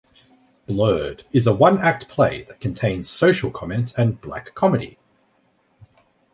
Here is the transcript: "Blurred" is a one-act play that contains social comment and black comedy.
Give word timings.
"Blurred" 0.65 1.25
is 1.31 1.45
a 1.45 1.53
one-act 1.53 2.07
play 2.09 2.41
that 2.45 2.59
contains 2.59 3.07
social 3.07 3.51
comment 3.51 3.93
and 3.95 4.19
black 4.19 4.55
comedy. 4.55 4.97